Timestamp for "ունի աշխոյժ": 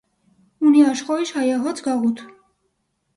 0.69-1.33